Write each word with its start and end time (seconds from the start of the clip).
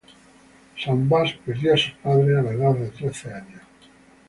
Sam 0.83 1.07
Bass 1.07 1.33
perdió 1.45 1.75
a 1.75 1.77
sus 1.77 1.91
padres 2.01 2.35
a 2.35 2.41
la 2.41 2.53
edad 2.53 2.73
de 2.73 2.87
trece 2.89 3.31
años. 3.35 3.61